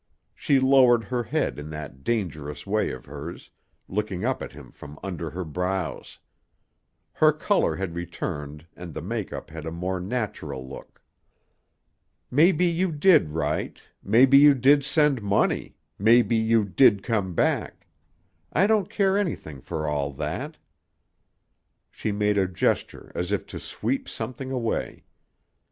She 0.33 0.59
lowered 0.59 1.03
her 1.03 1.21
head 1.21 1.59
in 1.59 1.69
that 1.69 2.03
dangerous 2.03 2.65
way 2.65 2.89
of 2.89 3.05
hers, 3.05 3.51
looking 3.87 4.25
up 4.25 4.41
at 4.41 4.51
him 4.53 4.71
from 4.71 4.97
under 5.03 5.29
her 5.29 5.43
brows. 5.45 6.17
Her 7.13 7.31
color 7.31 7.75
had 7.75 7.93
returned 7.93 8.65
and 8.75 8.95
the 8.95 9.01
make 9.03 9.31
up 9.31 9.51
had 9.51 9.63
a 9.63 9.69
more 9.71 9.99
natural 10.01 10.67
look. 10.67 11.03
"Maybe 12.31 12.65
you 12.65 12.91
did 12.91 13.29
write, 13.29 13.79
maybe 14.01 14.39
you 14.39 14.55
did 14.55 14.83
send 14.83 15.21
money, 15.21 15.75
maybe 15.99 16.35
you 16.35 16.65
did 16.65 17.03
come 17.03 17.35
back 17.35 17.85
I 18.51 18.65
don't 18.65 18.89
care 18.89 19.19
anything 19.19 19.61
for 19.61 19.87
all 19.87 20.11
that." 20.13 20.57
She 21.91 22.11
made 22.11 22.39
a 22.39 22.47
gesture 22.47 23.11
as 23.13 23.31
if 23.31 23.45
to 23.45 23.59
sweep 23.59 24.09
something 24.09 24.49
away. 24.49 25.03